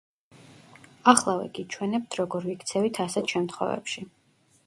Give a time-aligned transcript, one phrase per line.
[1.13, 4.07] ახლავე გიჩვენებთ როგორ ვიქცევით ასეთ შემთხვევებში.